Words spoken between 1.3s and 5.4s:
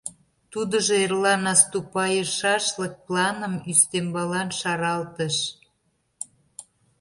наступайышашлык планым ӱстембалан шаралтыш.